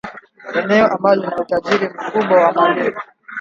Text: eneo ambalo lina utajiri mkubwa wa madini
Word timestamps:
eneo 0.61 0.85
ambalo 0.93 1.15
lina 1.21 1.35
utajiri 1.37 1.89
mkubwa 1.89 2.41
wa 2.43 2.51
madini 2.53 2.95